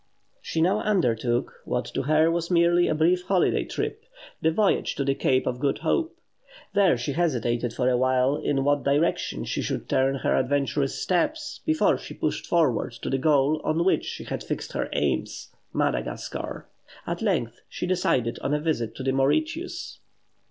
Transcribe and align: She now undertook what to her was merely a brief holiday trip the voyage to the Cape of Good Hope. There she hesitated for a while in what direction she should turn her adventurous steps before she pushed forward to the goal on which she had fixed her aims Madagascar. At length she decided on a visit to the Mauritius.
She 0.41 0.61
now 0.61 0.79
undertook 0.79 1.61
what 1.63 1.85
to 1.93 2.01
her 2.01 2.31
was 2.31 2.49
merely 2.49 2.87
a 2.87 2.95
brief 2.95 3.25
holiday 3.27 3.65
trip 3.65 4.03
the 4.41 4.49
voyage 4.49 4.95
to 4.95 5.03
the 5.05 5.13
Cape 5.13 5.45
of 5.45 5.59
Good 5.59 5.77
Hope. 5.85 6.17
There 6.73 6.97
she 6.97 7.11
hesitated 7.13 7.71
for 7.71 7.87
a 7.87 7.95
while 7.95 8.35
in 8.37 8.63
what 8.63 8.83
direction 8.83 9.45
she 9.45 9.61
should 9.61 9.87
turn 9.87 10.15
her 10.15 10.35
adventurous 10.35 10.95
steps 10.99 11.59
before 11.67 11.99
she 11.99 12.15
pushed 12.15 12.47
forward 12.47 12.93
to 12.93 13.11
the 13.11 13.19
goal 13.19 13.61
on 13.63 13.85
which 13.85 14.05
she 14.05 14.23
had 14.23 14.43
fixed 14.43 14.73
her 14.73 14.89
aims 14.91 15.49
Madagascar. 15.71 16.67
At 17.05 17.21
length 17.21 17.61
she 17.69 17.85
decided 17.85 18.39
on 18.39 18.55
a 18.55 18.59
visit 18.59 18.95
to 18.95 19.03
the 19.03 19.11
Mauritius. 19.11 19.99